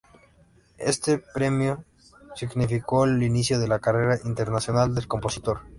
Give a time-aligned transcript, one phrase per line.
[0.79, 1.85] Este premio
[2.35, 5.59] significó el inicio de la carrera internacional del compositor.